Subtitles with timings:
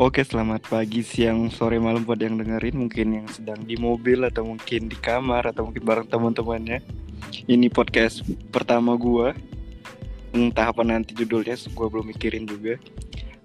[0.00, 2.80] Oke, selamat pagi, siang, sore, malam buat yang dengerin.
[2.80, 6.80] Mungkin yang sedang di mobil atau mungkin di kamar atau mungkin bareng teman-temannya.
[7.44, 9.36] Ini podcast pertama gua.
[10.32, 12.80] Entah apa nanti judulnya, gua belum mikirin juga.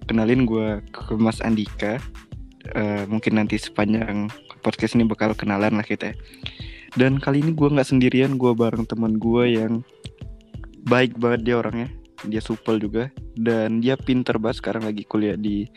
[0.08, 2.00] Kenalin gua ke Mas Andika.
[2.72, 4.32] Eh, mungkin nanti sepanjang
[4.64, 6.16] podcast ini bakal kenalan lah kita.
[6.96, 9.84] Dan kali ini gua nggak sendirian, gua bareng teman gua yang
[10.88, 11.92] baik banget dia orangnya.
[12.24, 15.68] Dia supel juga dan dia pinter banget sekarang lagi kuliah di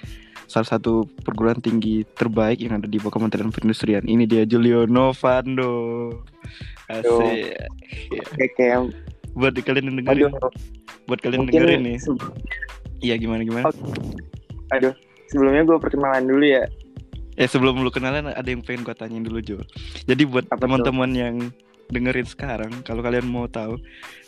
[0.51, 4.03] salah satu perguruan tinggi terbaik yang ada di bawah Kementerian Perindustrian.
[4.03, 6.11] Ini dia Julio Novando.
[6.91, 7.55] Asik.
[8.11, 8.49] Ya.
[8.59, 8.91] Kayak
[9.31, 10.51] Buat kalian yang dengerin, aduh
[11.07, 11.97] buat kalian mungkin dengerin nih.
[12.99, 13.71] Iya gimana gimana?
[14.75, 14.95] aduh
[15.31, 16.67] sebelumnya gue perkenalan dulu ya
[17.39, 19.59] Eh sebelum lu kenalan ada yang pengen gua tanyain dulu Jo.
[20.05, 21.35] Jadi buat teman-teman yang
[21.89, 23.81] dengerin sekarang, kalau kalian mau tahu,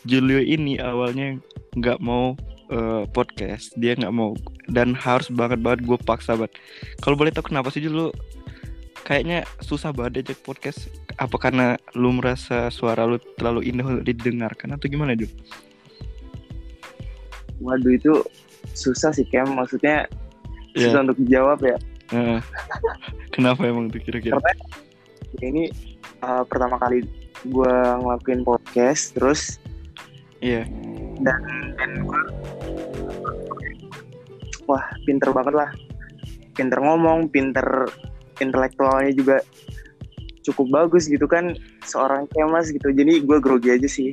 [0.09, 1.37] Julio ini awalnya
[1.77, 2.33] nggak mau
[2.73, 4.33] eh, podcast, dia nggak mau
[4.73, 6.57] dan harus banget banget gue paksa banget.
[7.05, 8.09] Kalau boleh tahu kenapa sih Julio?
[9.05, 10.89] Kayaknya susah banget diajak podcast.
[11.21, 15.29] Apa karena lu merasa suara lu terlalu indah untuk didengarkan atau gimana Jul?
[17.63, 18.13] waduh itu
[18.75, 20.11] susah sih Kem maksudnya
[20.75, 20.89] Iya.
[20.89, 21.77] susah untuk dijawab ya
[23.31, 24.35] kenapa emang tuh kira-kira?
[24.41, 24.53] karena
[25.45, 25.69] ini
[26.25, 27.05] uh, pertama kali
[27.47, 29.61] gue ngelakuin podcast terus
[30.43, 30.67] Iya.
[31.23, 31.39] dan
[31.79, 32.21] dan gue
[34.67, 35.71] wah pinter banget lah
[36.55, 37.89] pinter ngomong pinter
[38.41, 39.37] intelektualnya juga
[40.43, 41.55] cukup bagus gitu kan
[41.87, 44.11] seorang kemas gitu jadi gue grogi aja sih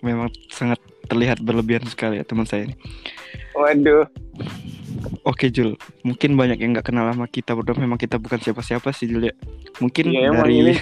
[0.00, 0.80] Memang sangat
[1.12, 2.76] terlihat berlebihan sekali ya teman saya ini.
[3.52, 4.08] waduh
[5.28, 7.76] Oke Jul, mungkin banyak yang nggak kenal sama kita berdua.
[7.76, 9.34] Memang kita bukan siapa-siapa sih Jul ya.
[9.78, 10.72] Mungkin emang dari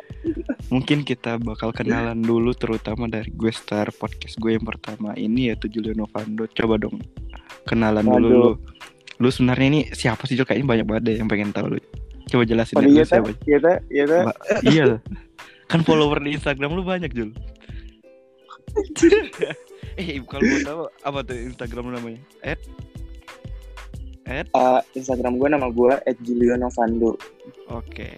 [0.74, 5.66] mungkin kita bakal kenalan dulu, terutama dari gue star podcast gue yang pertama ini yaitu
[5.66, 6.46] Julio Novando.
[6.54, 7.02] Coba dong
[7.64, 8.30] kenalan dulu Waduh.
[8.30, 8.52] lu.
[9.16, 10.44] Lu sebenarnya ini siapa sih Jul?
[10.44, 11.78] Kayaknya banyak banget deh yang pengen tahu lu.
[12.26, 13.28] Coba jelasin Oh deh lu iya siapa.
[13.44, 13.58] iya
[13.88, 14.04] iya.
[14.24, 14.38] Ba-
[14.74, 14.84] iya.
[15.64, 17.30] Kan follower di Instagram lu banyak Jul.
[19.94, 22.20] eh kalau mau tahu apa tuh Instagram lu namanya?
[22.42, 22.58] Ed
[24.24, 25.92] Ed Uh, Instagram gue nama gue
[26.24, 27.14] @julionovando.
[27.68, 28.16] Oke.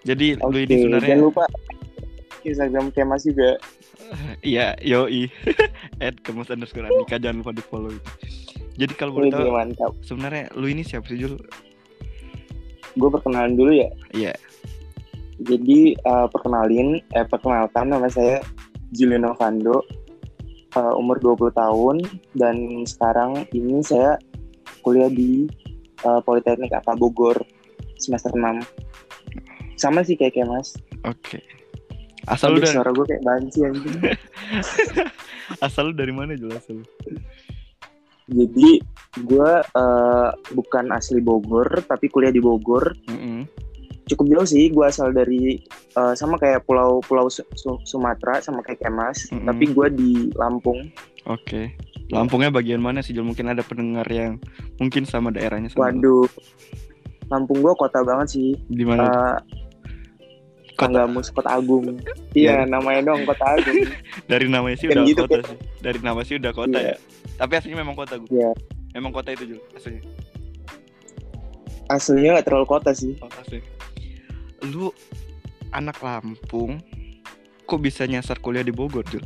[0.00, 1.44] Jadi lu Oke, ini sebenarnya jangan lupa
[2.40, 3.50] Instagram Kemas juga.
[4.42, 5.30] iya yoi
[6.02, 8.10] at kemas underscore Andika jangan lupa di follow itu.
[8.80, 9.92] Jadi kalau boleh tahu mantap.
[10.00, 11.36] sebenarnya lu ini siapa sih Jul?
[12.96, 13.92] Gue perkenalan dulu ya.
[14.16, 14.32] Iya.
[15.44, 18.40] Jadi uh, perkenalin, eh perkenalkan nama saya
[18.96, 19.84] Julio Novando.
[20.70, 21.96] Uh, umur 20 tahun
[22.38, 24.14] dan sekarang ini saya
[24.86, 25.50] kuliah di
[26.06, 27.34] uh, Politeknik Apa Bogor
[27.98, 28.62] semester 6.
[29.76, 30.78] Sama sih kayak Kemas.
[31.02, 31.42] Oke.
[32.30, 33.98] Asal lu Aduh, dari suara gue kayak banci anjing.
[35.66, 36.86] asal lu dari mana Jul asal lu?
[38.30, 38.78] Jadi
[39.20, 42.94] gue uh, bukan asli Bogor tapi kuliah di Bogor.
[43.06, 43.44] Mm-mm.
[44.06, 44.70] Cukup jauh sih.
[44.70, 45.58] Gue asal dari
[45.94, 49.30] uh, sama kayak Pulau Pulau Su- Su- Sumatera sama kayak Kemas.
[49.30, 49.46] Mm-mm.
[49.46, 50.90] Tapi gue di Lampung.
[51.26, 51.74] Oke.
[52.10, 53.22] Lampungnya bagian mana sih Jul?
[53.22, 54.38] Mungkin ada pendengar yang
[54.78, 55.90] mungkin sama daerahnya sama.
[55.90, 56.26] Waduh.
[57.30, 58.50] Lampung gue kota banget sih.
[58.66, 59.02] Di mana?
[59.06, 59.38] Uh,
[60.74, 60.96] Kota.
[60.96, 62.00] Tanggamus Kota Agung.
[62.32, 62.64] Iya.
[62.64, 63.84] Iya, namanya dong Kota Agung.
[64.32, 65.58] Dari namanya sih kan udah gitu, kota sih.
[65.78, 66.94] Dari nama sih udah kota Iya.
[66.94, 66.96] ya.
[67.40, 68.28] Tapi aslinya memang kota gue.
[68.28, 68.52] Iya.
[68.92, 70.04] Memang kota itu Jul aslinya.
[71.88, 73.16] Aslinya gak terlalu kota sih.
[73.24, 73.64] Oh, asli.
[74.68, 74.92] Lu
[75.72, 76.84] anak Lampung,
[77.64, 79.24] kok bisa nyasar kuliah di Bogor, Jul?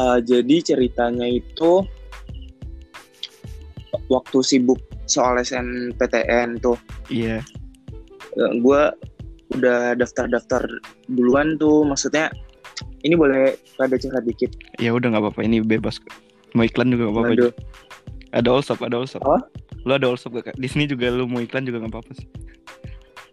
[0.00, 1.84] Uh, jadi ceritanya itu
[4.08, 6.80] waktu sibuk soal SNPTN tuh,
[7.12, 7.44] Iya.
[8.38, 8.82] gue
[9.52, 10.64] udah daftar-daftar
[11.10, 11.84] duluan tuh.
[11.84, 12.32] Maksudnya
[13.02, 14.50] ini boleh rada curhat dikit.
[14.76, 16.00] Ya udah nggak apa-apa, ini bebas.
[16.52, 17.32] Mau iklan juga nggak apa-apa.
[18.30, 19.22] Ada allsop, ada allsop.
[19.24, 19.38] Apa?
[19.88, 20.52] Lu ada allsop gak?
[20.52, 20.56] Kak?
[20.60, 22.28] Di sini juga lu mau iklan juga nggak apa-apa sih.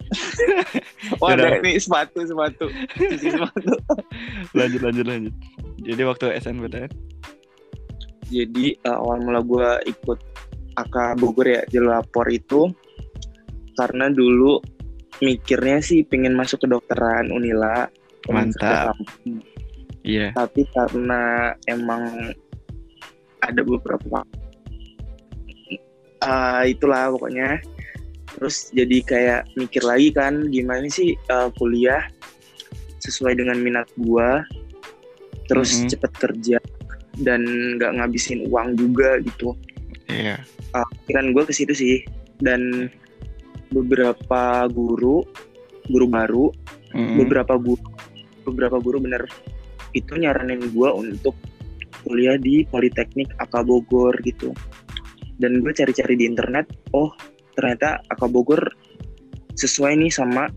[1.19, 2.71] Wah, ada ini sepatu, sepatu.
[3.23, 3.75] Sepatu.
[4.55, 5.33] Lanjut, lanjut, lanjut.
[5.83, 6.91] Jadi waktu SNPTN,
[8.27, 10.19] Jadi uh, awal mula gue ikut
[10.79, 12.71] AK Bogor ya lapor itu
[13.79, 14.59] karena dulu
[15.23, 17.87] mikirnya sih pengen masuk ke dokteran Unila
[18.27, 18.95] Mantap.
[20.07, 20.31] Iya.
[20.31, 22.31] tapi karena emang
[23.43, 24.23] ada beberapa
[26.23, 27.59] uh, itulah pokoknya
[28.37, 32.05] terus jadi kayak mikir lagi kan gimana sih uh, kuliah
[33.01, 34.43] sesuai dengan minat gua
[35.47, 35.89] terus Mhm.
[35.91, 36.57] cepet kerja
[37.23, 37.41] dan
[37.79, 39.55] nggak ngabisin uang juga gitu
[40.07, 40.39] Iya.
[40.71, 41.95] uh, pikiran gue ke situ sih
[42.39, 42.91] dan
[43.73, 45.23] beberapa guru
[45.87, 46.45] guru baru
[46.95, 47.19] Mm-mm.
[47.23, 47.83] beberapa guru
[48.47, 49.23] beberapa guru bener
[49.95, 51.35] itu nyaranin gue untuk
[52.03, 54.51] kuliah di Politeknik AK Bogor gitu
[55.37, 57.11] dan gue cari-cari di internet oh
[57.53, 58.61] ternyata AK Bogor
[59.57, 60.49] sesuai nih sama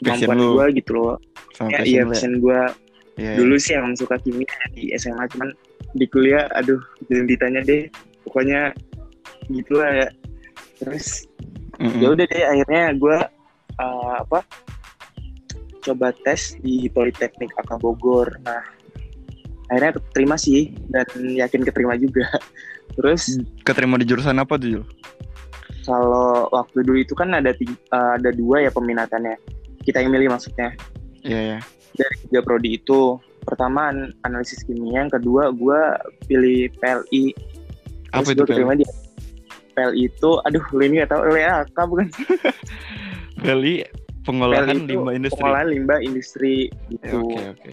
[0.00, 1.16] kemampuan gue gitu loh
[1.56, 2.08] Sama ya iya ya?
[2.08, 2.60] passion gue
[3.18, 5.50] Iya, dulu sih emang suka kimia di SMA cuman
[5.98, 6.78] di kuliah aduh
[7.10, 7.82] jangan ditanya deh
[8.22, 8.70] pokoknya
[9.50, 10.08] gitu lah ya
[10.78, 11.26] terus
[11.82, 11.90] iya.
[11.90, 11.98] Mm-mm.
[11.98, 13.18] ya udah deh akhirnya gue
[13.82, 14.38] uh, apa
[15.92, 18.28] coba tes di Politeknik AK Bogor.
[18.44, 18.62] Nah
[19.68, 22.24] akhirnya keterima sih dan yakin keterima juga.
[22.96, 24.86] Terus Keterima di jurusan apa tuh Jul?
[25.88, 29.40] kalau waktu dulu itu kan ada tiga, uh, ada dua ya peminatannya.
[29.80, 30.76] Kita yang milih maksudnya.
[31.24, 31.58] Iya ya.
[31.98, 35.80] dari tiga prodi itu pertama an- analisis kimia yang kedua gue
[36.30, 37.34] pilih PLI
[38.14, 38.84] Apa Terus itu gua keterima di
[39.74, 42.06] PLI itu aduh lu ini gak tau LHK bukan?
[43.42, 43.82] Beli
[44.28, 45.38] pengolahan itu limbah industri.
[45.38, 46.54] pengolahan limbah industri
[46.88, 47.72] gitu Oke oke.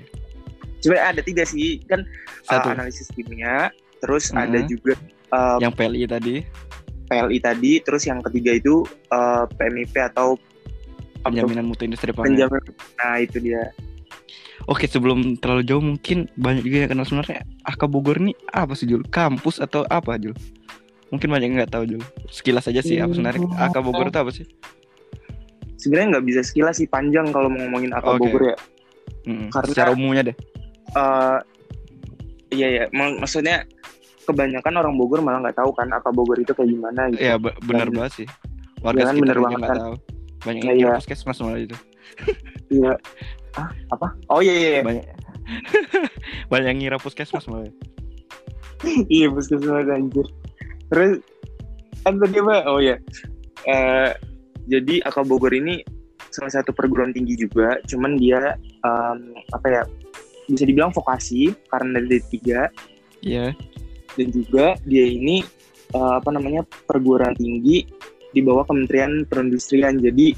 [0.79, 2.01] sebenarnya ada tiga sih kan
[2.41, 2.67] Satu.
[2.67, 3.67] uh, analisis kimia
[3.99, 4.39] terus Mhm.
[4.39, 4.93] ada juga
[5.29, 6.35] uh, Yang PLI tadi
[7.05, 10.39] PLI tadi terus yang ketiga itu uh, PMIP atau
[11.21, 12.31] penjaminan mutu industri pangan.
[12.31, 12.61] penjamin
[12.95, 13.63] nah itu dia
[14.65, 18.89] Oke sebelum terlalu jauh mungkin banyak juga yang kenal sebenarnya AK Bogor ini apa sih
[18.89, 19.05] Jul?
[19.05, 20.33] Kampus atau apa Jul?
[21.11, 22.01] Mungkin banyak yang nggak tahu Jul.
[22.25, 23.61] Sekilas aja sih apa sebenarnya Hmm.
[23.61, 24.45] AK Bogor itu apa sih?
[25.75, 28.19] Sebenarnya nggak bisa sekilas sih panjang kalau mau ngomongin AK Oke.
[28.21, 28.57] Bogor ya
[29.25, 29.49] Mm-mm.
[29.49, 30.35] Karena- Secara umumnya deh.
[30.87, 31.37] Eh,
[32.51, 33.65] iya ya mak- maksudnya
[34.23, 37.57] kebanyakan orang Bogor malah nggak tahu kan AK Bogor itu kayak gimana gitu Iya be-
[37.61, 38.27] benar banget sih.
[38.79, 39.77] Warga Iya kan, sekitar bener banget kan.
[39.79, 39.95] tahu.
[40.41, 41.77] Banyak yang kira puskesmas malah itu.
[42.67, 42.93] iya
[43.53, 45.05] ah apa oh iya iya iya, Banyak
[46.51, 47.65] banyak yang ngira puskesmas malah.
[49.09, 50.27] iya puskesmas anjir
[50.85, 51.17] terus
[52.01, 52.95] kan tadi apa oh iya
[53.65, 54.09] Eh,
[54.65, 55.81] jadi AK Bogor ini
[56.27, 59.17] salah satu perguruan tinggi juga cuman dia em,
[59.49, 59.81] apa ya
[60.45, 62.69] bisa dibilang vokasi karena dari tiga
[63.19, 63.57] Iya.
[64.13, 65.41] dan juga dia ini
[65.91, 67.87] eh, apa namanya perguruan tinggi
[68.29, 70.35] di bawah Kementerian Perindustrian jadi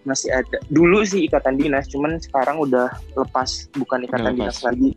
[0.00, 4.68] masih ada dulu sih ikatan dinas cuman sekarang udah lepas bukan ikatan Udah dinas lepas.
[4.72, 4.90] lagi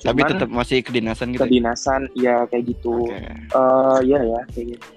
[0.00, 1.36] Tapi Cuman tetap masih kedinasan gitu.
[1.36, 1.44] ya?
[1.44, 3.20] kedinasan ya kayak gitu Oke.
[3.52, 4.88] Eh, ya ya kayak gitu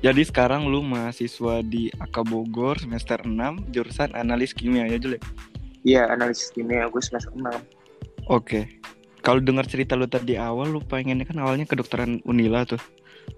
[0.00, 5.22] Jadi sekarang lu mahasiswa di AK Bogor semester 6 jurusan analis kimia ya Jul ya?
[5.80, 7.44] Iya analisis kimia gue semester 6
[8.28, 8.80] Oke.
[9.20, 12.80] Kalau dengar cerita lu tadi awal lu pengennya kan awalnya kedokteran Unila tuh.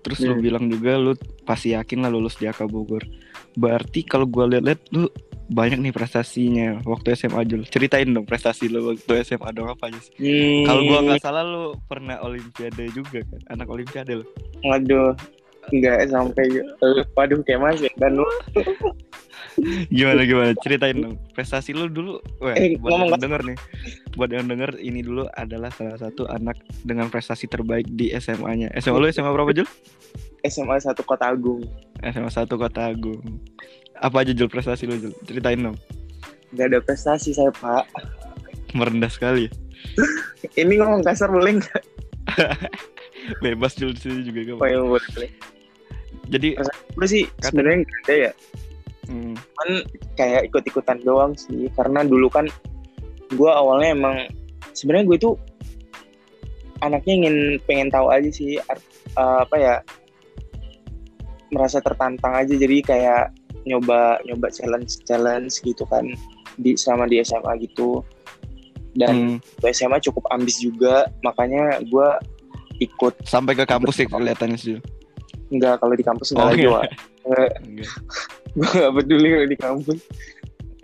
[0.06, 0.42] Terus lu Hmm.
[0.42, 3.02] bilang juga lu pasti yakin lah lulus di AK Bogor.
[3.58, 5.10] Berarti kalau gua lihat-lihat lu
[5.50, 7.66] banyak nih prestasinya waktu SMA Jul.
[7.66, 10.14] Ceritain dong prestasi lu waktu SMA dong apa aja sih?
[10.14, 13.40] Hmm, Kalau gua nggak salah lu pernah olimpiade juga kan?
[13.50, 14.24] Anak olimpiade lu.
[14.62, 15.18] Waduh
[15.70, 16.44] Enggak sampai
[17.14, 18.26] Waduh kayak mas ya Dan lu
[19.92, 20.56] Gimana gimana?
[20.64, 21.20] Ceritain dong.
[21.36, 22.24] Prestasi lu dulu.
[22.40, 23.58] Wah, Eh, buat ngomong yang denger nih.
[24.16, 26.56] Buat yang denger ini dulu adalah salah satu anak
[26.88, 28.72] dengan prestasi terbaik di SMA-nya.
[28.80, 29.68] SMA lu SMA berapa Jul?
[30.42, 31.62] SMA 1 Kota Agung
[32.02, 33.22] SMA 1 Kota Agung.
[34.00, 35.12] Apa aja Jul prestasi lu Jul?
[35.28, 35.76] Ceritain dong.
[36.56, 37.86] Gak ada prestasi saya pak
[38.72, 39.46] Merendah sekali.
[40.60, 41.82] Ini ngomong kasar boleh nggak?
[43.38, 44.66] Bebas Jul di sini juga gak Oh apa.
[44.66, 45.30] ya boleh.
[46.28, 46.48] Jadi
[46.92, 48.32] Gue sih Kata- sebenarnya ada ya.
[49.02, 49.68] Hmm, Cuman
[50.14, 52.46] kayak ikut-ikutan doang sih Karena dulu kan
[53.30, 54.16] Gue awalnya emang
[54.72, 55.34] sebenarnya gue tuh
[56.78, 59.74] Anaknya ingin pengen tahu aja sih art- eh, Apa ya
[61.50, 62.54] Merasa tertantang aja.
[62.54, 63.28] Jadi kayak
[63.62, 66.02] nyoba nyoba challenge challenge gitu kan
[66.56, 68.00] di selama di SMA gitu.
[68.92, 72.08] Dan hmm, SMA cukup ambis juga makanya gue
[72.78, 74.76] ikut sampai ke kampus sih kelihatannya sih.
[75.48, 76.70] Enggak kalau di kampus enggak Oh, lagi iya.
[76.70, 76.84] Wak.
[77.22, 77.92] Eh, Enggak.
[78.52, 79.98] gue gak peduli kalau di kampus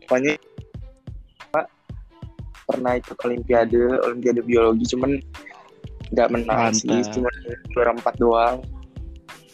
[0.00, 0.35] pokoknya
[1.49, 1.66] Pak,
[2.64, 5.21] pernah ikut olimpiade olimpiade biologi cuman
[6.09, 7.12] nggak menang sih Mantap.
[7.12, 7.28] cuma
[7.68, 8.57] juara empat doang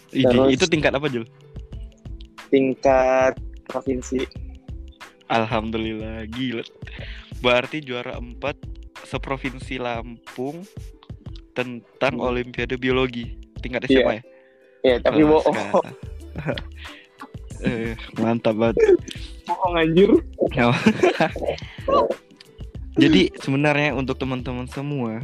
[0.09, 1.27] Terus- itu tingkat apa Jul?
[2.49, 3.35] tingkat
[3.67, 4.23] provinsi
[5.27, 6.63] Alhamdulillah gila.
[7.41, 8.39] Berarti juara 4
[9.03, 10.63] seprovinsi Lampung
[11.55, 12.27] tentang Hmm.
[12.27, 13.97] Olimpiade Biologi tingkat Iya.
[13.97, 14.23] SMA ya.
[14.85, 15.59] ya tapi Kelas, bohong
[17.65, 18.77] eh, mantap banget.
[19.47, 20.11] bohong anjir
[22.95, 25.19] Jadi sebenarnya untuk teman-teman semua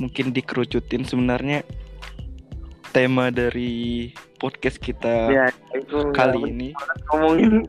[0.00, 1.60] mungkin dikerucutin sebenarnya
[2.92, 6.68] tema dari podcast kita ya itu kali ini
[7.08, 7.68] ngomongin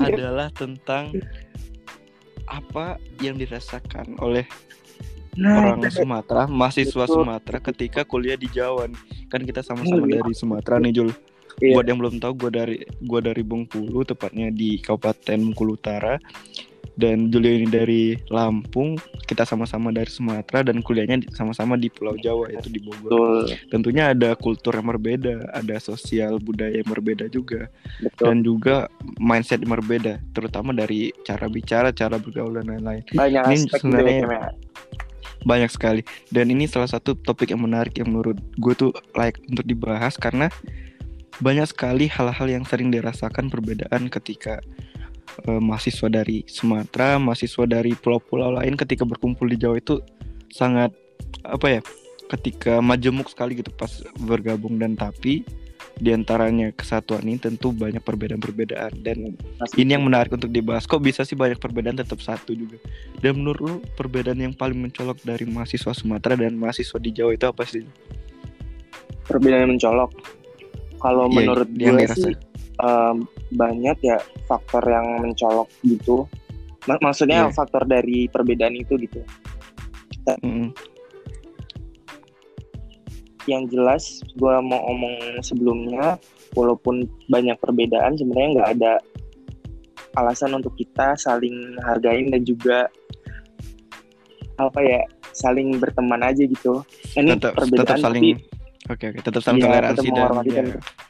[0.00, 1.14] adalah tentang
[2.46, 4.42] apa yang dirasakan oleh
[5.36, 7.16] nah orang itu- Sumatera, mahasiswa Betul.
[7.22, 8.88] Sumatera ketika kuliah di Jawa.
[8.88, 9.00] nih.
[9.28, 10.20] Kan kita sama-sama Iya.
[10.20, 11.10] dari Sumatera nih, Jul.
[11.56, 11.72] Iya.
[11.72, 16.16] Buat yang belum tahu, gue dari gua dari Bengkulu, tepatnya di Kabupaten Bengkulu Utara.
[16.96, 18.02] dan Julio ini dari
[18.32, 18.96] Lampung
[19.28, 23.36] kita sama-sama dari Sumatera dan kuliahnya sama-sama di Pulau Jawa yaitu di Bogor betul
[23.68, 27.68] tentunya ada kultur yang berbeda ada sosial budaya yang berbeda juga
[28.00, 28.76] betul dan juga
[29.20, 34.56] mindset yang berbeda terutama dari cara bicara cara bergaul dan lain-lain banyak ini aspek sebenarnya-
[35.46, 36.02] banyak sekali
[36.34, 40.50] dan ini salah satu topik yang menarik yang menurut gue tuh like untuk dibahas karena
[41.38, 44.58] banyak sekali hal-hal yang sering dirasakan perbedaan ketika
[45.46, 50.00] eh, mahasiswa dari Sumatera, mahasiswa dari pulau-pulau lain ketika berkumpul di Jawa itu
[50.48, 50.92] sangat
[51.44, 51.80] apa ya?
[52.26, 55.46] Ketika majemuk sekali gitu pas bergabung dan tapi
[55.96, 59.80] di antaranya kesatuan ini tentu banyak perbedaan-perbedaan dan Pasti.
[59.80, 60.84] ini yang menarik untuk dibahas.
[60.84, 62.76] Kok bisa sih banyak perbedaan tetap satu juga?
[63.16, 67.44] Dan menurut lu perbedaan yang paling mencolok dari mahasiswa Sumatera dan mahasiswa di Jawa itu
[67.44, 67.84] apa sih?
[69.24, 70.10] perbedaan yang mencolok
[70.96, 72.22] kalau Iya, menurut yang gue dirasa.
[72.22, 72.34] sih
[72.78, 73.16] em,
[73.50, 76.30] banyak ya faktor yang mencolok gitu
[76.84, 77.50] Mak- maksudnya Iya.
[77.50, 79.18] faktor dari perbedaan itu gitu
[80.38, 80.70] Mm-mm.
[83.46, 86.18] Yang jelas gue mau omong sebelumnya
[86.54, 88.92] walaupun banyak perbedaan sebenarnya nggak ada
[90.16, 92.88] alasan untuk kita saling hargain dan juga
[94.56, 95.00] apa ya
[95.36, 96.80] saling berteman aja gitu
[97.14, 98.54] ini Tetap, perbedaan tetap saling tapi
[98.86, 100.56] Oke oke, tetap saling toleransi tetap dan menghormati ya.
[100.62, 100.66] dan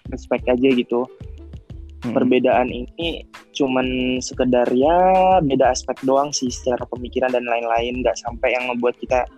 [0.09, 2.14] respect aja gitu Mm-mm.
[2.16, 4.97] perbedaan ini cuman sekedar ya
[5.45, 9.28] beda aspek doang sih secara pemikiran dan lain-lain nggak sampai yang membuat kita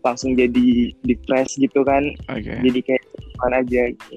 [0.00, 2.02] langsung jadi depres gitu kan
[2.32, 2.56] Oke.
[2.64, 3.02] jadi kayak
[3.36, 4.16] cuman aja gitu.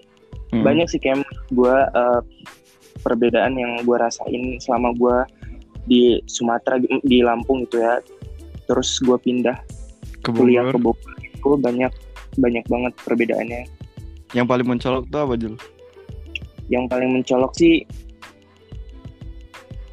[0.53, 0.63] Mm.
[0.63, 1.75] banyak sih kayak gue
[3.01, 5.17] perbedaan yang gue rasain selama gue
[5.83, 7.99] di Sumatera di Lampung gitu ya
[8.69, 9.59] terus gue pindah
[10.23, 11.11] ke kuliah ke Bogor.
[11.19, 11.91] Itu banyak
[12.39, 13.67] banyak banget perbedaannya
[14.31, 15.55] Yang paling mencolok tuh apa Jul?
[16.71, 17.83] yang paling mencolok sih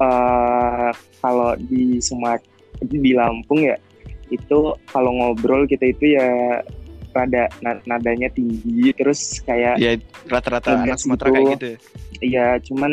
[0.01, 2.41] eh kalau di Sumat
[2.81, 3.77] di Lampung ya
[4.31, 4.59] itu
[4.89, 6.59] kalau ngobrol kita itu ya
[7.11, 9.99] rada na- nadanya tinggi terus kayak Ya
[10.31, 11.35] rata-rata anak Sumatera gitu.
[11.35, 11.77] kayak gitu ya.
[12.21, 12.91] Iya, cuman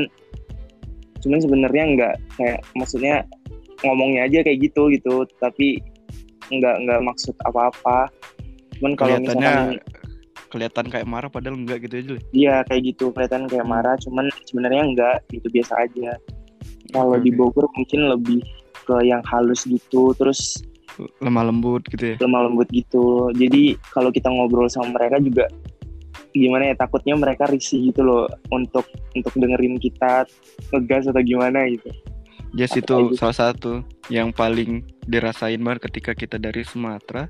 [1.22, 3.14] cuman sebenarnya nggak kayak maksudnya
[3.86, 5.78] ngomongnya aja kayak gitu gitu, tapi
[6.50, 8.10] nggak nggak maksud apa-apa.
[8.78, 9.96] Cuman kalau misalkan Kelihatannya
[10.48, 12.14] kelihatan kayak marah padahal enggak gitu aja.
[12.32, 13.72] Iya kayak gitu kelihatan kayak Hmm.
[13.76, 16.10] marah, cuman sebenarnya nggak gitu biasa aja.
[16.90, 17.38] Kalau Oke, di oke.
[17.38, 18.40] Bogor mungkin lebih
[18.88, 20.64] ke yang halus gitu, terus
[21.22, 22.16] Lemah lembut gitu ya.
[22.18, 23.30] lemah lembut gitu.
[23.36, 25.46] Jadi kalau kita ngobrol sama mereka juga
[26.32, 28.84] gimana ya takutnya mereka risih gitu loh untuk
[29.16, 30.28] untuk dengerin kita
[30.74, 31.90] ngegas atau gimana gitu.
[32.56, 37.28] Jas Apa itu salah satu yang paling dirasain banget ketika kita dari Sumatera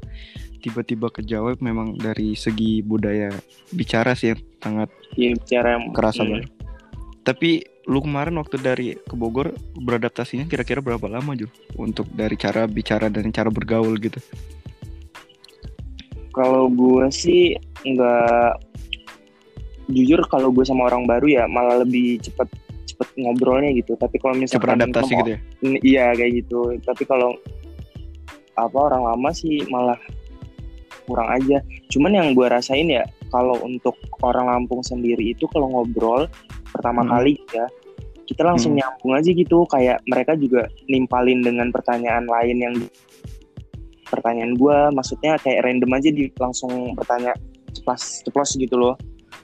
[0.63, 3.31] tiba-tiba ke Jawa memang dari segi budaya
[3.75, 6.51] bicara sih yang sangat ya bicara yang kerasa hmm, banget.
[7.27, 7.51] Tapi
[7.89, 9.49] lu kemarin waktu dari ke Bogor
[9.81, 11.49] beradaptasinya kira-kira berapa lama Jul?
[11.81, 14.21] Untuk dari cara bicara dan cara bergaul gitu.
[16.39, 18.63] kalau gue sih nggak
[19.91, 22.47] jujur kalau gue sama orang baru ya malah lebih cepet
[22.87, 25.39] cepet ngobrolnya gitu tapi kalau Cepat misalkan adaptasi sama- gitu ya.
[25.83, 27.35] Iya kayak gitu tapi kalau
[28.55, 29.99] apa orang lama sih malah
[31.11, 31.59] kurang aja
[31.91, 36.27] cuman yang gue rasain ya kalau untuk orang Lampung sendiri itu kalau ngobrol
[36.69, 37.11] pertama Hmm.
[37.13, 37.67] kali ya
[38.25, 38.85] kita langsung Hmm.
[38.85, 42.75] nyambung aja gitu kayak mereka juga nimpalin dengan pertanyaan lain yang
[44.05, 47.33] pertanyaan gue maksudnya kayak random aja di langsung bertanya
[47.71, 48.97] ceplos ceplos gitu loh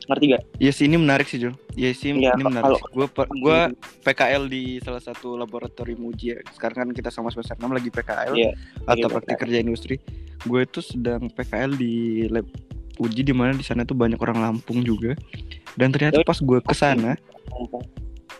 [0.05, 0.43] ngerti gak?
[0.61, 1.57] Iya sih ini menarik sih Jul.
[1.73, 2.81] Iya sih Iya, ini kalau- menarik.
[2.93, 3.07] Gue
[3.41, 3.59] gue
[4.05, 6.39] PKL di salah satu laboratorium uji ya.
[6.53, 8.53] Sekarang kan kita sama semester 6 lagi PKL Iya,
[8.85, 9.97] atau praktik kerja industri.
[10.45, 11.95] Gue itu sedang PKL di
[12.29, 12.45] lab
[12.99, 15.15] uji di mana di sana tuh banyak orang Lampung juga.
[15.75, 17.19] Dan ternyata pas gue ke sana,
[17.51, 17.83] Lampung.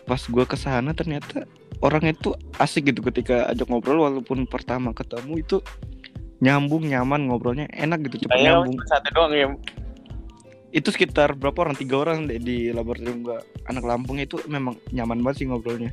[0.05, 1.43] pas gue ke sana ternyata
[1.81, 5.57] orangnya tuh asik gitu ketika ajak ngobrol walaupun pertama ketemu itu
[6.39, 9.47] nyambung nyaman ngobrolnya enak gitu cepet nyambung satu doang ya
[10.71, 15.23] itu sekitar berapa orang tiga orang deh di laboratorium gua anak Lampung itu memang nyaman
[15.23, 15.89] banget sih ngobrolnya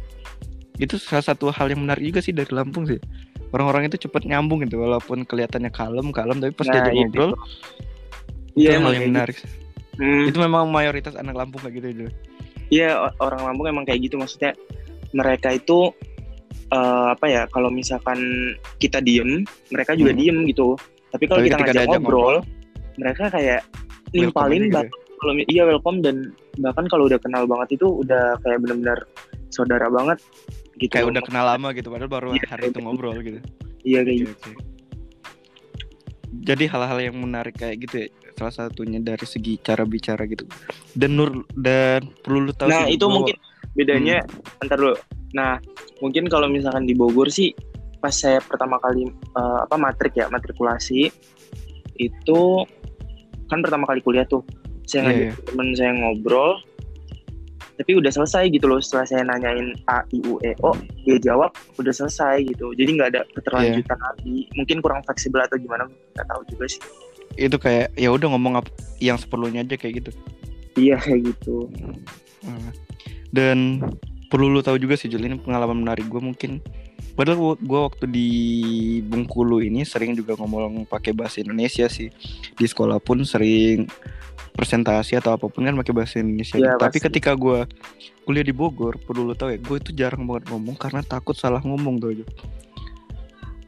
[0.77, 2.99] itu salah satu hal yang menarik juga sih dari Lampung sih
[3.55, 7.01] orang-orang itu cepet nyambung gitu walaupun kelihatannya kalem kalem tapi pas Nah, diajak itu.
[7.01, 7.39] ngobrol itu
[8.55, 9.51] Iya, hal yang kayak menarik sih.
[9.95, 10.25] Hmm.
[10.25, 12.07] itu memang mayoritas anak Lampung kayak gitu aja
[12.69, 14.57] Iya orang Lampung emang kayak gitu maksudnya
[15.13, 15.93] mereka itu
[16.69, 18.17] eh, apa ya kalau misalkan
[18.79, 20.19] kita diem mereka juga Hmm.
[20.19, 20.77] diem gitu
[21.09, 22.41] tapi kalau kita ngajak diajak ngobrol
[22.95, 23.61] mereka kayak
[24.11, 28.37] nimpalin aja bah- kalau mi- iya welcome dan bahkan kalau udah kenal banget itu udah
[28.39, 28.99] kayak benar-benar
[29.49, 30.19] saudara banget
[30.75, 31.13] gitu kayak loh.
[31.13, 33.41] udah kenal lama gitu padahal baru Iya, hari itu kayak ngobrol gitu
[33.83, 34.49] iya kayak gitu.
[36.43, 38.09] Jadi hal-hal yang menarik kayak gitu ya,
[38.43, 40.43] salah satunya dari segi cara bicara gitu.
[40.91, 43.37] Dan Nur dan perlu lu tahu nah sih, itu gua- mungkin
[43.73, 44.61] bedanya Hmm.
[44.61, 44.97] antar dulu
[45.33, 45.57] nah
[45.99, 47.57] mungkin kalau misalkan di Bogor sih
[47.99, 51.09] pas saya pertama kali uh, apa matrik ya matrikulasi
[51.97, 52.41] itu
[53.47, 54.45] kan pertama kali kuliah tuh
[54.85, 55.33] saya Iya, ngajak iya.
[55.49, 56.61] temen saya ngobrol
[57.73, 61.57] tapi udah selesai gitu loh setelah saya nanyain A I U E O dia jawab
[61.81, 64.05] udah selesai gitu jadi nggak ada keterlanjutan Iya.
[64.13, 66.83] lagi mungkin kurang fleksibel atau gimana nggak tahu juga sih
[67.35, 70.11] Itu kayak ya udah ngomong ap- yang seperlunya aja kayak gitu.
[70.73, 71.69] iya kayak gitu
[72.43, 72.73] Hmm.
[73.29, 73.79] Dan
[74.27, 76.59] perlu lu tahu juga sih Jul ini pengalaman menarik gue mungkin.
[77.13, 78.29] Padahal gua waktu di
[79.05, 82.09] Bengkulu ini sering juga ngomong pakai bahasa Indonesia sih.
[82.57, 83.85] Di sekolah pun sering
[84.53, 86.57] presentasi atau apa pun kan pakai bahasa Indonesia.
[86.57, 87.05] Iya, Tapi pasti.
[87.05, 87.69] ketika gua
[88.25, 91.61] kuliah di Bogor, perlu lu tahu ya, gue itu jarang banget ngomong karena takut salah
[91.61, 92.25] ngomong tuh.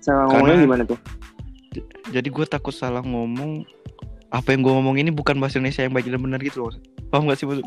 [0.01, 0.99] Sama Karena- ngomongnya gimana tuh
[2.15, 3.67] Jadi gue takut salah ngomong
[4.31, 6.75] apa yang gue ngomong ini bukan bahasa Indonesia yang baik dan benar gitu loh.
[7.11, 7.67] Paham gak sih maksud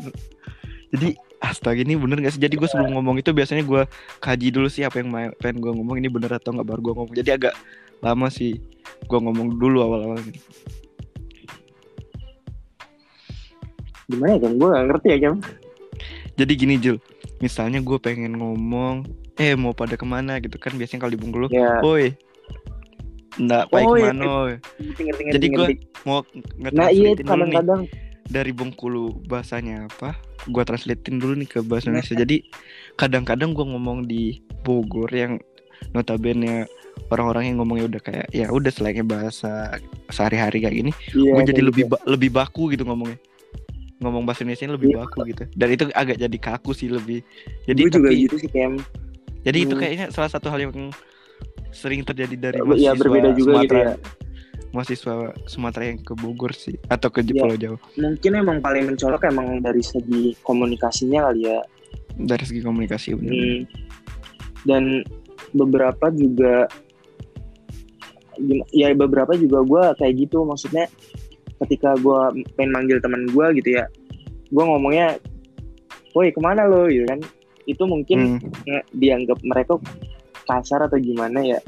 [0.88, 2.40] Jadi astaga ini bener gak sih?
[2.40, 3.84] Jadi gue sebelum ngomong itu biasanya gue
[4.24, 7.12] kaji dulu sih apa yang pengen gue ngomong ini bener atau nggak baru gue ngomong.
[7.12, 7.54] Jadi agak
[8.00, 8.56] lama sih
[9.04, 10.40] gue ngomong dulu awal-awal gitu.
[14.08, 15.34] gimana ya kan gue nggak ngerti ya kan
[16.38, 17.02] Jadi gini Jul,
[17.42, 19.10] misalnya gue pengen ngomong,
[19.42, 22.14] eh mau pada ke mana gitu kan biasanya kalau di Bengkulu, ya oi,
[23.38, 24.10] nggak pai Oh, iya.
[24.12, 24.52] oi.
[24.78, 25.74] ngerti ngerti Jadi ngerti.
[26.02, 26.20] mau
[26.68, 27.24] nah iya nge-translatein dulu nih.
[27.24, 27.82] kadang-kadang
[28.28, 32.36] dari Bengkulu bahasanya apa gua translatein dulu nih ke bahasa Indonesia jadi
[32.94, 35.38] kadang-kadang gua ngomong di Bogor yang
[35.92, 36.66] notabene
[37.08, 39.78] orang-orang yang ngomongnya udah kayak ya udah selainnya bahasa
[40.08, 41.92] sehari-hari kayak gini iya, gue jadi kayak lebih gitu.
[41.94, 43.18] ba- lebih baku gitu ngomongnya
[43.98, 44.98] ngomong bahasa Indonesia lebih Iya.
[45.00, 47.22] baku gitu dan itu agak jadi kaku sih lebih
[47.64, 48.74] jadi Gua juga tapi gitu sih Kem
[49.40, 49.80] jadi itu Hmm.
[49.80, 50.74] kayaknya salah satu hal yang
[51.70, 53.94] sering terjadi dari Iya, mahasiswa berbeda juga gitu Sumatera ya.
[54.68, 57.20] mahasiswa Sumatera yang ke Bogor sih atau ke.
[57.24, 61.58] Pulau Jawa mungkin emang paling mencolok emang dari segi komunikasinya kali ya
[62.18, 63.14] dari segi komunikasi.
[63.14, 63.62] Hmm.
[64.66, 65.00] dan
[65.54, 66.66] beberapa juga
[68.70, 70.86] ya beberapa juga gue kayak gitu maksudnya
[71.58, 72.20] ketika gue
[72.54, 73.84] pengen manggil teman gue gitu ya
[74.48, 75.18] gue ngomongnya
[76.12, 77.20] woi ke mana lo gitu kan
[77.64, 78.80] itu mungkin Hmm.
[78.92, 79.76] dianggap mereka
[80.48, 81.60] kasar atau gimana ya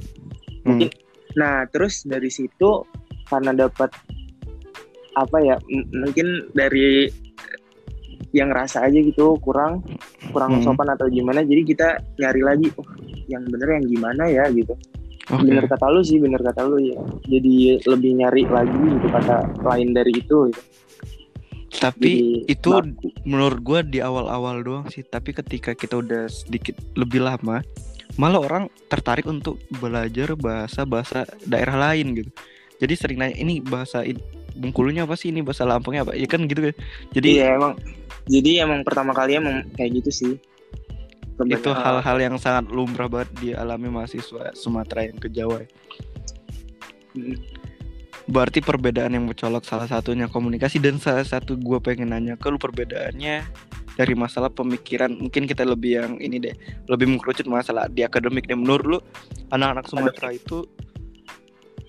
[0.64, 0.88] mungkin
[1.36, 2.82] nah terus dari situ
[3.28, 3.92] karena dapat
[5.14, 5.56] apa ya
[5.92, 7.06] mungkin dari
[8.30, 9.82] yang rasa aja gitu kurang
[10.30, 10.64] kurang Hmm.
[10.64, 11.88] sopan atau gimana jadi kita
[12.18, 12.86] nyari lagi oh
[13.26, 14.74] yang bener yang gimana ya gitu
[15.30, 15.46] Oke.
[15.46, 19.94] bener kata lu sih bener kata lu ya jadi lebih nyari lagi gitu kata lain
[19.94, 20.62] dari itu gitu.
[21.70, 23.08] Tapi Jadi itu baku.
[23.24, 25.06] menurut gua di awal-awal doang sih.
[25.06, 27.62] Tapi ketika kita udah sedikit lebih lama,
[28.20, 32.30] malah orang tertarik untuk belajar bahasa-bahasa daerah lain gitu.
[32.76, 34.04] Jadi sering nanya ini bahasa
[34.50, 36.12] Bengkulunya apa sih ini bahasa Lampungnya apa?
[36.12, 36.74] Ya kan gitu kan.
[37.16, 37.80] Jadi iya emang
[38.28, 40.34] jadi emang pertama kali emang kayak gitu sih
[41.48, 45.64] itu hal-hal yang sangat lumrah banget dialami mahasiswa Sumatera yang ke Jawa.
[45.64, 45.68] ya.
[47.16, 47.36] mm,
[48.28, 52.60] Berarti perbedaan yang mencolok salah satunya komunikasi dan salah satu gua pengen nanya ke lu
[52.60, 53.48] perbedaannya
[54.00, 56.56] dari masalah pemikiran mungkin kita lebih yang ini deh
[56.88, 58.56] lebih mengkerucut masalah di akademik deh.
[58.56, 58.98] Menurut lu
[59.52, 60.64] anak-anak Sumatera itu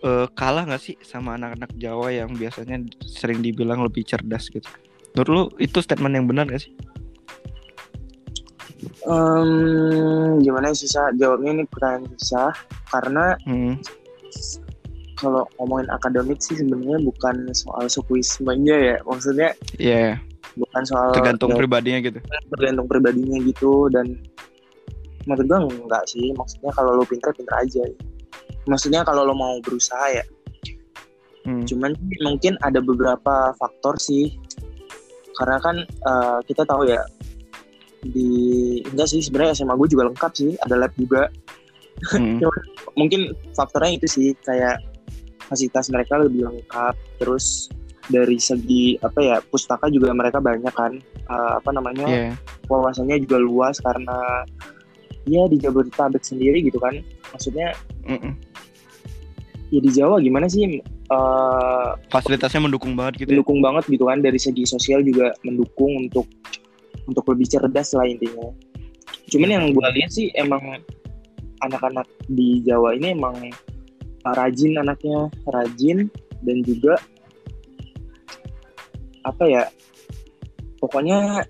[0.03, 4.67] eh, kalah nggak sih sama anak-anak Jawa yang biasanya sering dibilang lebih cerdas gitu?
[5.15, 6.71] Menurut lu itu statement yang benar gak sih?
[9.07, 11.11] Em, gimana ya susah?
[11.15, 12.51] Jawabnya ini pertanyaan susah
[12.91, 13.75] karena hmm.
[15.19, 18.97] kalau ngomongin akademik sih sebenarnya bukan soal sukuismenya ya.
[19.03, 20.15] Maksudnya ya
[20.59, 22.19] bukan soal tergantung ya, pribadinya gitu.
[22.51, 24.19] tergantung pribadinya gitu dan
[25.25, 26.33] menurut gue enggak sih.
[26.33, 27.83] Maksudnya kalau lo pinter pinter aja.
[28.65, 30.25] Maksudnya kalau lo mau berusaha ya.
[31.41, 31.65] Hmm.
[31.65, 34.37] cuman mungkin ada beberapa faktor sih.
[35.41, 37.01] Karena kan eh, kita tahu ya
[38.01, 40.51] di enggak sih sebenarnya SMA gue juga lengkap sih.
[40.61, 41.29] Ada lab juga.
[42.13, 42.41] Hmm.
[42.99, 44.81] mungkin faktornya itu sih kayak
[45.49, 46.93] fasilitas mereka lebih lengkap.
[47.17, 47.73] Terus
[48.11, 50.99] dari segi apa ya pustaka juga mereka banyak kan
[51.31, 52.31] Eh, apa namanya Iya.
[52.67, 54.43] wawasannya juga luas karena
[55.23, 56.99] ya di Jabodetabek sendiri gitu kan
[57.31, 57.71] maksudnya
[58.03, 58.35] Mm-mm.
[59.71, 63.39] ya di Jawa gimana sih eh, fasilitasnya mendukung banget gitu ya.
[63.39, 66.27] mendukung banget gitu kan dari segi sosial juga mendukung untuk
[67.07, 68.51] untuk lebih cerdas lah intinya
[69.31, 70.83] cuman yang gue lihat sih emang
[71.63, 73.39] anak-anak di Jawa ini emang
[74.27, 76.11] uh, rajin anaknya rajin
[76.43, 76.99] dan juga
[79.21, 79.63] apa ya
[80.81, 81.45] pokoknya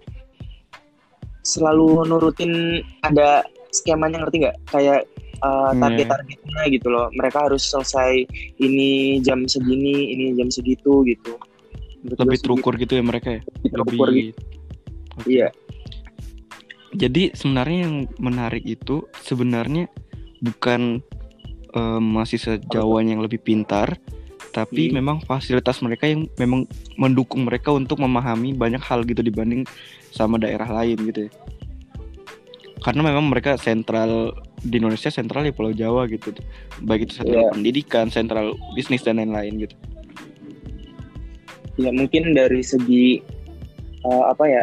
[1.41, 4.57] selalu nurutin ada skemanya ngerti nggak?
[4.69, 5.01] Kayak
[5.41, 7.07] uh, target-targetnya gitu loh.
[7.17, 8.27] Mereka harus selesai
[8.61, 11.35] ini jam segini ini jam segitu gitu.
[12.01, 12.97] Gue lebih terukur gitu.
[12.97, 13.41] ya mereka ya?
[13.61, 14.41] Gitu, terukur lebih gitu.
[15.17, 15.27] Oke.
[15.27, 15.47] iya.
[16.91, 19.87] Jadi sebenarnya yang menarik itu sebenarnya
[20.43, 20.99] bukan
[21.71, 23.95] eh, mahasiswa Jawa yang lebih pintar,
[24.51, 24.99] tapi Hmm.
[24.99, 29.63] memang fasilitas mereka yang memang mendukung mereka untuk memahami banyak hal gitu dibanding
[30.11, 31.31] sama daerah lain gitu ya.
[32.81, 36.33] Karena memang mereka sentral di Indonesia sentral di Pulau Jawa gitu,
[36.81, 37.53] baik itu sentral Iya.
[37.53, 39.75] pendidikan, sentral bisnis dan lain-lain gitu.
[41.79, 43.23] ya mungkin dari segi
[44.03, 44.61] eh, apa ya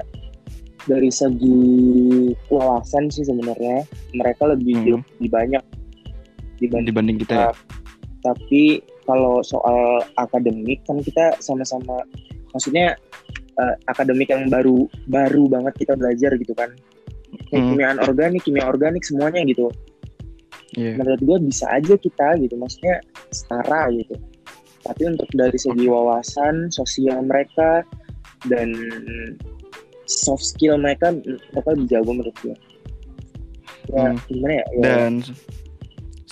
[0.85, 1.57] dari segi
[2.47, 5.03] wawasan sih sebenarnya mereka lebih Hmm.
[5.19, 5.63] lebih banyak
[6.59, 7.51] dibanding Dibanding kita ya.
[8.21, 12.05] tapi kalau soal akademik kan kita sama-sama
[12.53, 12.93] maksudnya
[13.57, 16.69] eh, akademik yang baru baru banget kita belajar gitu kan
[17.49, 17.73] kayak Hmm.
[17.73, 19.73] kimia organik kimia organik semuanya gitu
[20.77, 21.01] Iya.
[21.01, 23.01] menurut gue bisa aja kita gitu maksudnya
[23.33, 24.15] setara gitu
[24.85, 27.83] tapi untuk dari segi wawasan sosial mereka
[28.47, 28.77] dan
[30.05, 31.13] soft skill mereka
[31.53, 32.57] mereka lebih jago menurut gue
[33.89, 34.21] ya Hmm.
[34.29, 35.13] gimana ya, ya Dan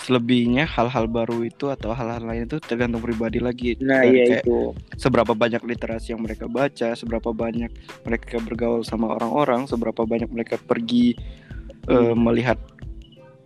[0.07, 3.75] selebihnya hal-hal baru itu atau hal-hal lain itu tergantung pribadi lagi.
[3.83, 7.67] nah Dan iya kayak itu seberapa banyak literasi yang mereka baca, seberapa banyak
[8.07, 11.11] mereka bergaul sama orang-orang, seberapa banyak mereka pergi
[11.91, 12.55] eh, melihat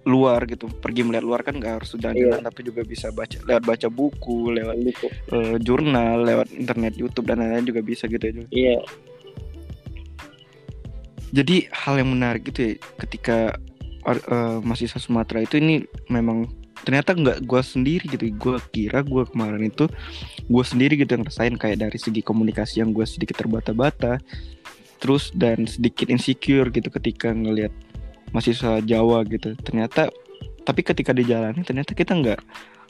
[0.05, 0.69] luar gitu.
[0.69, 2.45] Pergi melihat luar kan nggak harus sudah Iya.
[2.45, 7.41] tapi juga bisa baca lewat baca buku, lewat gitu eh, jurnal, lewat internet, YouTube dan
[7.41, 8.45] lain-lain juga bisa gitu ya.
[8.53, 8.77] Iya
[11.31, 13.55] Jadi hal yang menarik gitu ya ketika
[14.07, 16.49] eh, mahasiswa Sumatera itu ini memang
[16.81, 18.25] ternyata nggak gue sendiri gitu.
[18.35, 19.85] Gue kira gue kemarin itu
[20.49, 24.17] gue sendiri gitu yang rasain kayak dari segi komunikasi yang gue sedikit terbata-bata,
[24.97, 27.69] terus dan sedikit insecure gitu ketika ngelihat
[28.33, 29.53] mahasiswa Jawa gitu.
[29.61, 30.09] Ternyata
[30.61, 32.39] tapi ketika dijalani ternyata kita nggak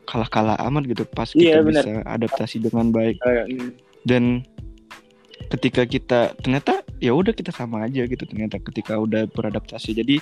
[0.03, 1.83] kalah-kalah amat gitu pas kita Iya, benar.
[1.87, 3.69] bisa adaptasi dengan baik Eh, hmm.
[4.03, 4.23] dan
[5.47, 10.19] ketika kita ternyata ya udah kita sama aja gitu ternyata ketika udah beradaptasi jadi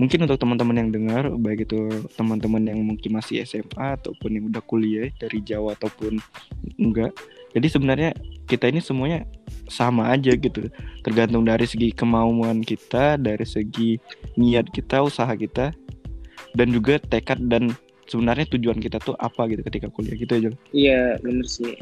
[0.00, 4.62] mungkin untuk teman-teman yang dengar baik itu teman-teman yang mungkin masih SMA ataupun yang udah
[4.64, 6.18] kuliah dari Jawa ataupun
[6.80, 7.12] enggak
[7.52, 8.10] jadi sebenarnya
[8.48, 9.28] kita ini semuanya
[9.68, 10.72] sama aja gitu.
[11.04, 14.00] Tergantung dari segi kemauan kita dari segi
[14.40, 15.72] niat kita usaha kita
[16.56, 17.72] dan juga tekad dan
[18.08, 21.76] sebenarnya tujuan kita tuh apa gitu ketika kuliah gitu aja iya bener sih.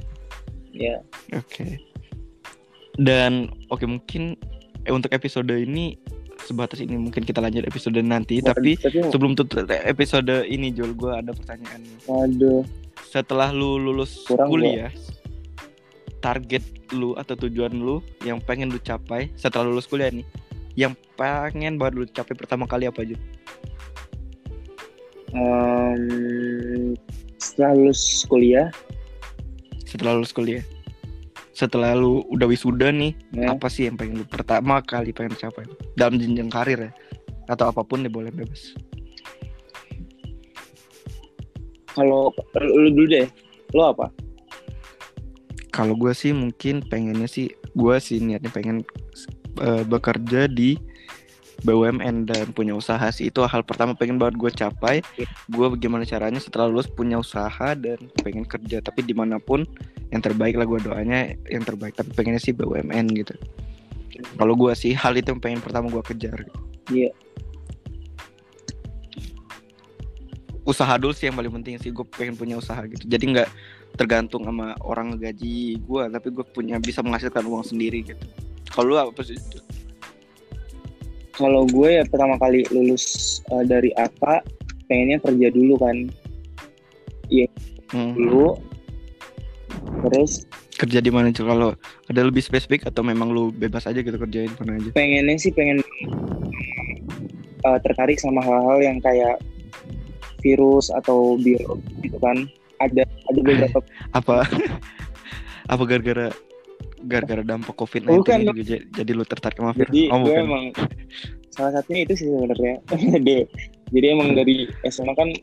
[0.71, 1.03] Ya
[1.35, 1.83] Oke.
[2.99, 4.39] Dan oke mungkin
[4.87, 5.99] eh, untuk episode ini
[6.45, 8.41] sebatas ini mungkin kita lanjut episode nanti.
[8.41, 11.81] Tapi tapi sebelum tutup episode ini Jul, gue ada pertanyaan.
[11.85, 11.99] nih.
[12.09, 12.63] waduh
[13.11, 14.93] Setelah lu lulus Kurang kuliah,
[16.23, 16.63] target
[16.95, 20.27] lu atau tujuan lu yang pengen lu capai setelah lulus kuliah nih,
[20.79, 23.19] yang pengen banget lu capai pertama kali apa Jul?
[25.31, 26.99] Em,
[27.39, 28.67] setelah lulus kuliah
[29.87, 30.63] Setelah lulus kuliah,
[31.61, 35.69] setelah lu udah wisuda nih, ya, apa sih yang pengen lu pertama kali pengen capai?
[35.93, 36.93] Dalam jenjang karir ya?
[37.53, 38.73] Atau apa pun deh boleh bebas.
[41.93, 43.29] Kalau lu dulu deh
[43.77, 44.09] lo apa?
[45.69, 48.77] Kalau gue sih mungkin pengennya sih gue sih niatnya pengen
[49.61, 50.81] eh, bekerja di
[51.63, 53.29] BUMN dan punya usaha sih.
[53.29, 55.05] Itu hal pertama pengen banget gue capai.
[55.53, 58.81] Gue bagaimana caranya setelah lulus punya usaha dan pengen kerja.
[58.81, 59.65] Tapi di mana pun
[60.11, 61.97] yang terbaik lah gue doanya yang terbaik.
[61.97, 63.35] Tapi pengennya sih BUMN gitu.
[64.37, 66.45] Kalau gue sih hal itu yang pengen pertama gue kejar.
[66.91, 67.13] Iya.
[70.61, 71.91] usaha dulu sih yang paling penting sih.
[71.91, 73.03] Gue pengen punya usaha gitu.
[73.09, 73.51] Jadi nggak
[73.99, 78.25] tergantung sama orang ngegaji gue tapi gue punya bisa menghasilkan uang sendiri gitu.
[78.71, 79.35] Kalau lu apa sih
[81.41, 84.45] kalau gue ya pertama kali lulus eh, dari apa
[84.93, 85.97] pengennya kerja dulu kan.
[87.91, 88.13] Hmm.
[88.15, 88.61] dulu.
[90.07, 90.45] Terus
[90.77, 91.73] kerja di mana kalau
[92.09, 94.91] ada lebih spesifik atau memang lu bebas aja gitu kerjain mana aja?
[94.97, 95.81] pengennya sih pengen
[97.65, 99.41] eh, tertarik sama hal-hal yang kayak
[100.45, 102.45] virus atau biologi gitu kan.
[102.81, 103.79] Ada ada beberapa
[104.13, 104.45] apa?
[105.73, 106.35] Apa gara-gara
[107.07, 109.89] gara-gara dampak covid 19 Bukan, ini jadi, jadi lu tertarik sama virus.
[109.89, 110.45] Jadi oh gue bukan.
[110.45, 110.65] emang
[111.51, 112.75] salah satunya itu sih sebenarnya.
[113.91, 115.35] Jadi emang dari SMA kan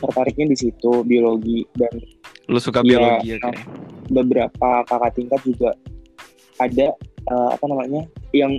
[0.00, 1.92] tertariknya di situ biologi dan
[2.48, 3.60] lu suka Iya, biologi ya kayak
[4.08, 5.70] beberapa kakak tingkat juga
[6.56, 6.88] ada
[7.28, 8.56] eh, apa namanya yang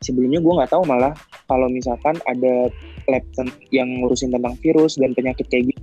[0.00, 1.12] sebelumnya gue nggak tahu malah
[1.50, 2.70] kalau misalkan ada
[3.10, 3.26] lab
[3.74, 5.82] yang ngurusin tentang virus dan penyakit kayak gitu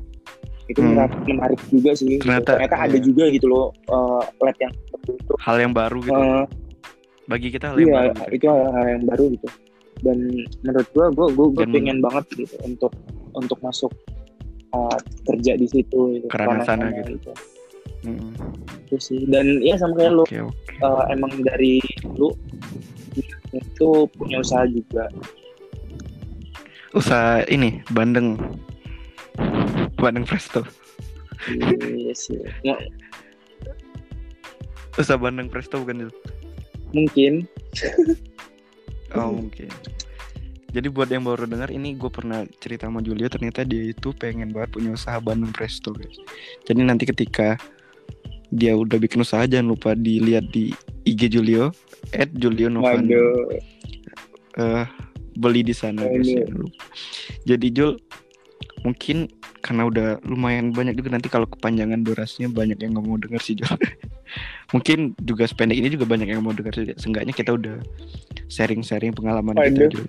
[0.68, 1.00] itu Hmm.
[1.24, 2.28] menarik, juga sih gitu.
[2.28, 3.04] Ternyata, ternyata ada iya.
[3.04, 4.74] juga gitu loh eh, lab yang
[5.08, 6.44] itu hal yang baru gitu Eh,
[7.26, 8.36] bagi kita hal yang iya baru gitu.
[8.36, 9.48] itu hal yang baru gitu
[9.98, 10.18] dan
[10.62, 12.92] menurut gue gue gue Dan- pengen banget gitu untuk
[13.34, 13.92] untuk masuk
[14.68, 17.32] eh, kerja di situ gitu, Kerana sana ranah gitu.
[18.06, 18.30] Mm.
[18.88, 22.30] itu sih dan ya sama kayak lu oke oke eh, emang dari dulu
[23.50, 25.08] itu punya usaha juga
[26.94, 28.38] usaha ini bandeng
[30.08, 30.64] Bandeng Presto.
[31.84, 32.40] Iya sih.
[32.64, 32.80] Nggak,
[34.96, 36.14] Usaha Bandeng Presto bukan Jul?
[36.96, 37.44] mungkin.
[39.16, 39.68] Oh mungkin.
[40.72, 44.52] Jadi buat yang baru dengar ini gue pernah cerita sama Julio ternyata dia itu pengen
[44.52, 46.16] banget punya usaha Bandeng Presto guys.
[46.68, 47.56] Jadi nanti ketika
[48.52, 50.72] dia udah bikin usaha jangan lupa dilihat di
[51.04, 51.72] IG Julio
[52.16, 53.16] at Julio Novando.
[53.16, 53.60] Waduh.
[54.58, 54.86] Eh,
[55.40, 56.36] beli di sana guys Waduh.
[56.44, 56.84] jangan lupa.
[57.48, 57.92] Jadi Jul
[58.86, 59.26] mungkin
[59.66, 63.56] karena udah lumayan banyak juga nanti kalau kepanjangan durasinya banyak yang nggak mau denger sih
[63.58, 63.68] Jul.
[64.74, 66.86] mungkin juga sependek ini juga banyak yang mau denger sih.
[66.98, 67.82] Seenggaknya kita udah
[68.48, 69.90] sharing-sharing pengalaman kita Waduh.
[69.92, 70.06] Jul.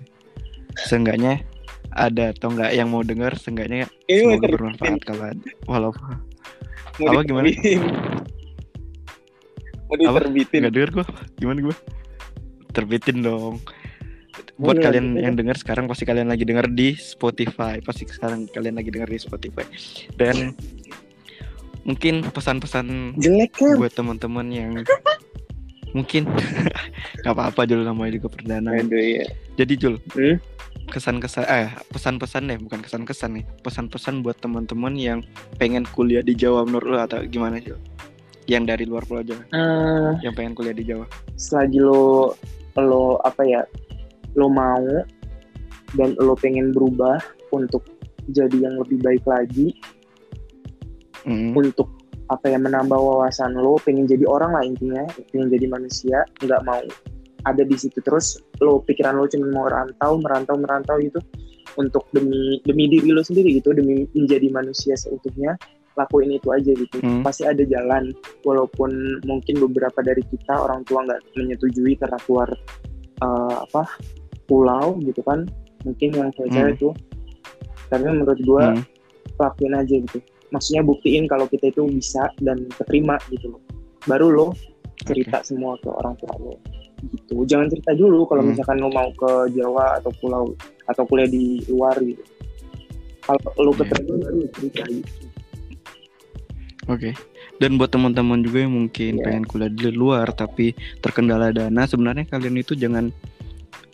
[0.85, 1.41] Seenggaknya
[1.89, 5.49] ada atau enggak yang mau denger seenggaknya Ini mau semoga bermanfaat kalau ada.
[5.65, 6.05] walaupun
[6.99, 7.47] Mau Apa, gimana?
[9.89, 10.59] Mau diterbitin.
[10.67, 11.05] nggak denger gua
[11.39, 11.75] gimana gua
[12.69, 13.57] terbitin dong
[14.59, 15.23] buat Boleh, kalian boleh.
[15.23, 19.15] yang dengar sekarang pasti kalian lagi dengar di Spotify pasti sekarang kalian lagi dengar di
[19.15, 19.63] Spotify
[20.13, 20.51] dan
[21.81, 23.79] mungkin pesan-pesan Jelek kan?
[23.79, 24.71] buat teman-teman yang
[25.97, 26.27] mungkin
[27.23, 29.25] nggak apa-apa Jul namanya juga perdana Aduh iya.
[29.55, 30.37] jadi Jul Hmm?
[30.89, 35.19] kesan-kesan eh pesan-pesan deh bukan kesan-kesan nih pesan-pesan buat teman-teman yang
[35.55, 37.77] pengen kuliah di Jawa menurut lo atau gimana Jul
[38.45, 41.05] yang dari luar pulau Jawa Eh, yang pengen kuliah di Jawa
[41.37, 42.33] selagi lo
[42.75, 43.61] lo apa ya
[44.35, 44.85] lo mau
[45.97, 47.17] dan lo pengen berubah
[47.49, 47.85] untuk
[48.29, 49.73] jadi yang lebih baik lagi
[51.27, 51.51] Hmm.
[51.51, 51.91] untuk
[52.31, 56.79] apa ya menambah wawasan lo pengen jadi orang lah intinya pengen jadi manusia nggak mau
[57.43, 61.19] ada di situ terus lo pikiran lo cuma mau rantau merantau merantau gitu
[61.75, 65.59] untuk demi demi diri lo sendiri gitu demi menjadi manusia seutuhnya
[65.99, 67.19] lakuin itu aja gitu Hmm.
[67.19, 68.15] pasti ada jalan
[68.47, 72.47] walaupun mungkin beberapa dari kita orang tua nggak menyetujui karena keluar
[73.19, 73.83] eh, apa
[74.45, 75.45] pulau gitu kan.
[75.83, 76.93] Mungkin yang cewek-cewek tuh.
[77.87, 78.83] Tapi menurut gua Hmm.
[79.39, 80.19] lakuin aja gitu.
[80.49, 83.61] Maksudnya buktiin kalau kita itu bisa dan keterima gitu loh.
[84.05, 84.47] Baru lo
[85.05, 86.53] cerita semua ke orang tua lo.
[86.99, 87.47] Gitu.
[87.47, 88.51] Jangan cerita dulu kalau Hmm.
[88.51, 90.51] misalkan lo mau ke Jawa atau pulau
[90.85, 92.19] atau kuliah di luar gitu.
[93.23, 93.79] Kalau lo Iya.
[93.85, 95.11] keterima baru lo cerita gitu
[96.89, 97.13] Oke.
[97.59, 99.23] Dan buat teman-teman juga yang mungkin Iya.
[99.25, 100.71] pengen kuliah di luar tapi
[101.03, 103.11] terkendala dana, sebenarnya kalian itu jangan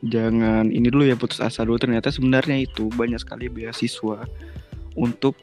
[0.06, 1.82] jangan ini dulu ya putus asa dulu.
[1.82, 4.22] Ternyata sebenarnya itu banyak sekali beasiswa
[4.94, 5.34] untuk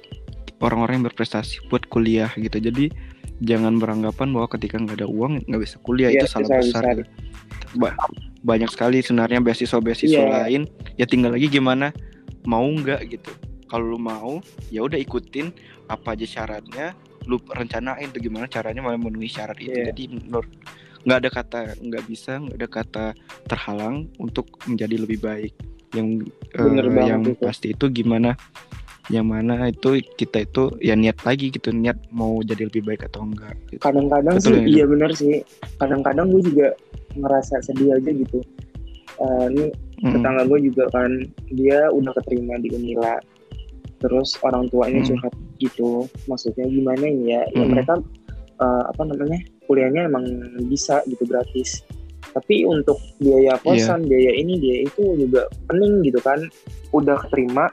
[0.63, 2.63] orang-orang yang berprestasi buat kuliah gitu.
[2.63, 2.95] Jadi
[3.43, 6.63] jangan beranggapan bahwa ketika nggak ada uang nggak bisa kuliah Iya, itu salah besar.
[6.63, 6.95] bisa.
[6.95, 7.11] gitu.
[7.75, 7.99] Ba-
[8.43, 10.33] banyak sekali sebenarnya beasiswa-beasiswa Iya.
[10.47, 10.63] lain.
[10.95, 11.91] Ya tinggal lagi gimana
[12.47, 13.35] mau nggak gitu.
[13.67, 15.51] Kalau lu mau, ya udah ikutin
[15.89, 16.93] apa aja syaratnya
[17.27, 19.73] lu rencanain tuh gimana caranya memenuhi syarat itu.
[19.73, 19.91] Iya.
[19.93, 20.49] jadi menurut
[21.03, 23.05] nggak ada kata nggak bisa nggak ada kata
[23.47, 25.53] terhalang untuk menjadi lebih baik.
[25.93, 27.43] Yang Bener eh, banget yang itu.
[27.43, 28.33] pasti itu gimana
[29.11, 33.27] yang mana itu kita itu ya niat lagi gitu niat mau jadi lebih baik atau
[33.27, 33.83] enggak gitu.
[33.83, 35.35] kadang-kadang Betul sih ya, iya benar sih.
[35.77, 36.69] Kadang-kadang gue juga
[37.19, 38.39] ngerasa sedih aja gitu.
[39.21, 39.67] Eh, ini
[40.03, 41.11] Mm, tetangga gue juga kan
[41.55, 43.23] dia udah keterima di Unila
[44.03, 45.09] terus orang tuanya Hmm.
[45.09, 45.91] curhat gitu
[46.27, 47.71] maksudnya gimana ini ya, ya Hmm.
[47.71, 47.95] mereka
[48.59, 50.25] eh, apa namanya kuliahnya emang
[50.67, 51.83] bisa gitu gratis
[52.31, 53.63] tapi untuk biaya Iya.
[53.63, 56.39] kosan biaya ini dia itu juga pening gitu kan
[56.91, 57.67] udah keterima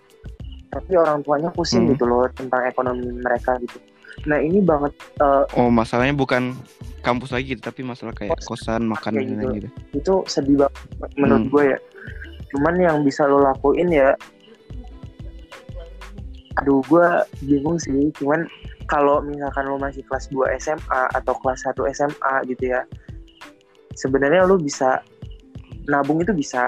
[0.69, 1.93] tapi orang tuanya pusing Hmm.
[1.93, 3.77] gitu loh tentang ekonomi mereka gitu
[4.25, 6.51] nah ini banget eh, oh masalahnya bukan
[6.99, 8.45] kampus lagi gitu tapi masalah kayak Kos.
[8.59, 9.47] kosan makanan Kayak gitu.
[9.55, 10.81] gitu itu sedih banget
[11.15, 11.51] menurut Hmm.
[11.51, 11.79] gue ya
[12.49, 14.11] cuman yang bisa lo lakuin ya
[16.59, 17.07] aduh gue
[17.47, 18.11] bingung sih.
[18.19, 18.45] Cuman
[18.91, 22.81] kalau misalkan lo masih kelas 2 SMA atau kelas 1 SMA gitu ya
[23.95, 24.99] sebenarnya lo bisa
[25.87, 26.67] nabung itu bisa.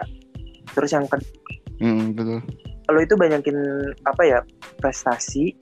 [0.72, 1.40] Terus yang kedua
[1.82, 2.46] Mm, betul.
[2.94, 3.58] lo itu banyakin
[4.06, 4.40] apa ya
[4.78, 5.58] prestasi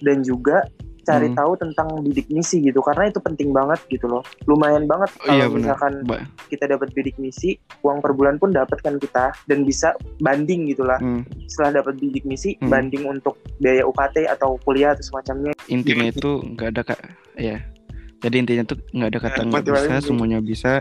[0.00, 0.64] dan juga
[1.08, 1.36] cari Hmm.
[1.36, 4.20] tahu tentang bidik misi gitu karena itu penting banget gitu loh.
[4.44, 5.56] Lumayan banget Oh, iya, kalau benar.
[5.58, 9.90] misalkan Ba- kita dapat bidik misi uang per bulan pun dapat kan kita dan bisa
[10.18, 12.68] banding gitulah mm, setelah dapat bidik misi Hmm.
[12.68, 15.56] banding untuk biaya UKT atau kuliah atau semacamnya.
[15.66, 17.00] Intinya itu nggak ada kak
[17.34, 17.56] ya.
[18.18, 19.86] Jadi intinya tuh nggak ada kata nggak motivasi.
[19.86, 20.72] bisa semuanya bisa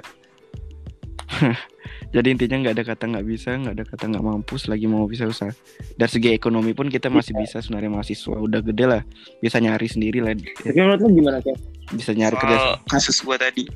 [2.16, 5.28] jadi intinya nggak ada kata nggak bisa nggak ada kata nggak mampu selagi mau bisa
[5.28, 5.52] usaha.
[6.00, 9.02] Dari segi ekonomi pun kita masih bisa sebenarnya mahasiswa udah gede lah.
[9.44, 10.34] Bisa nyari sendiri lah.
[10.36, 11.60] Tapi menurut lu gimana kayak
[11.94, 12.80] bisa nyari kerja.
[12.88, 13.68] kasus gua tadi.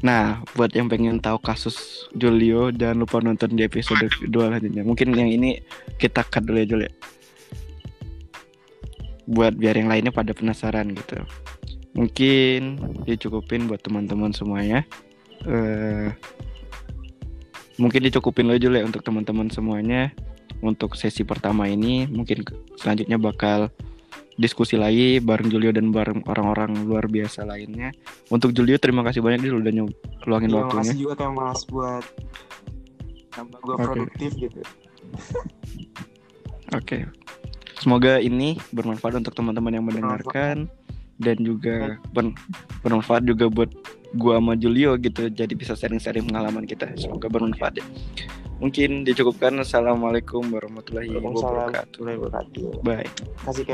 [0.00, 5.12] Nah buat yang pengen tahu kasus Julio jangan lupa nonton di episode kedua lanjutnya mungkin
[5.12, 5.60] yang ini
[6.00, 6.92] kita cut dulu ya Jul ya.
[9.30, 11.22] Buat biar yang lainnya pada penasaran gitu
[11.94, 14.86] mungkin dicukupin buat teman-teman semuanya
[15.48, 16.14] eh
[17.80, 20.12] mungkin dicukupin lo ya untuk teman-teman semuanya
[20.60, 22.44] untuk sesi pertama ini mungkin
[22.76, 23.72] selanjutnya bakal
[24.40, 27.92] diskusi lagi bareng Julio dan bareng orang-orang luar biasa lainnya.
[28.32, 29.72] Untuk Julio terima kasih banyak dia udah
[30.24, 30.80] luangin Iya, waktunya.
[30.80, 32.04] makasih juga kayak mas buat
[33.36, 33.84] tambah gue Oke.
[33.84, 34.60] produktif gitu.
[36.72, 36.98] Oke.
[37.80, 40.72] Semoga ini bermanfaat untuk teman-teman yang mendengarkan
[41.20, 42.34] dan juga ber-
[42.80, 43.70] bermanfaat juga buat
[44.16, 45.28] gua sama Julio gitu.
[45.28, 46.88] Jadi bisa sharing-sharing pengalaman kita.
[46.96, 47.86] Semoga bermanfaat ya.
[48.60, 49.56] Mungkin dicukupkan.
[49.60, 52.00] Assalamualaikum warahmatullahi wabarakatuh.
[52.00, 52.84] wabarakatuh.
[52.84, 53.08] Bye.
[53.44, 53.64] Kasih